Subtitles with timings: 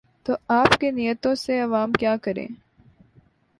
[0.23, 2.47] تو آپ کی نیتوں سے عوام کیا کریں؟